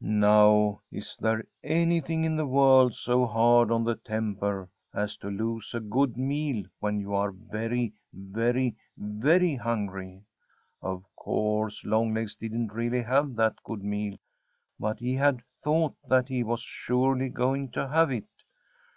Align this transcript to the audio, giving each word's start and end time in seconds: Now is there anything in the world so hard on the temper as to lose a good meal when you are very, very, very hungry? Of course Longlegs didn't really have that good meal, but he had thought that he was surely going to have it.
Now 0.00 0.80
is 0.90 1.16
there 1.16 1.44
anything 1.62 2.24
in 2.24 2.34
the 2.34 2.44
world 2.44 2.92
so 2.92 3.24
hard 3.24 3.70
on 3.70 3.84
the 3.84 3.94
temper 3.94 4.68
as 4.92 5.16
to 5.18 5.28
lose 5.30 5.72
a 5.74 5.78
good 5.78 6.16
meal 6.16 6.64
when 6.80 6.98
you 6.98 7.14
are 7.14 7.30
very, 7.30 7.92
very, 8.12 8.74
very 8.98 9.54
hungry? 9.54 10.24
Of 10.82 11.06
course 11.14 11.84
Longlegs 11.84 12.34
didn't 12.34 12.74
really 12.74 13.02
have 13.02 13.36
that 13.36 13.62
good 13.62 13.84
meal, 13.84 14.16
but 14.80 14.98
he 14.98 15.12
had 15.14 15.44
thought 15.62 15.94
that 16.08 16.26
he 16.26 16.42
was 16.42 16.58
surely 16.62 17.28
going 17.28 17.68
to 17.70 17.86
have 17.86 18.10
it. 18.10 18.26